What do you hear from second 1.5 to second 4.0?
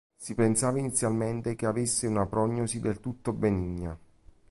che avesse una prognosi del tutto benigna.